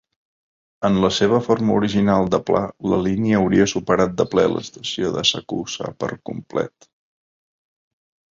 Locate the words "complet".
6.31-6.89